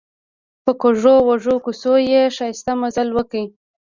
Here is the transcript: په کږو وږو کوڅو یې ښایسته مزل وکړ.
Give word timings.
په 0.63 0.71
کږو 0.81 1.13
وږو 1.27 1.55
کوڅو 1.65 1.93
یې 2.09 2.21
ښایسته 2.35 2.73
مزل 2.81 3.09
وکړ. 3.13 3.41